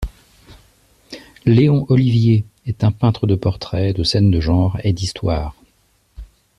[1.45, 5.53] Léon Olivié est un peintre de portraits, de scènes de genre et d'histoire.